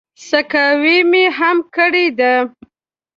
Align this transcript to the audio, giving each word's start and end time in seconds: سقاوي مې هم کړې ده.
سقاوي 0.27 0.97
مې 1.11 1.25
هم 1.37 1.57
کړې 1.75 2.07
ده. 2.19 2.33